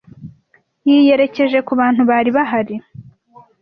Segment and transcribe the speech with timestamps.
[0.87, 2.75] Yiyerekeje kubantu bari bahari.